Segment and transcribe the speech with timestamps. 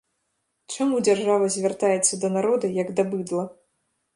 [0.75, 3.43] Чаму дзяржава звяртаецца да народа, як да быдла?